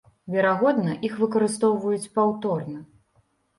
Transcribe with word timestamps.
Верагодна, 0.35 0.95
іх 1.09 1.19
выкарыстоўваюць 1.25 2.11
паўторна. 2.19 2.77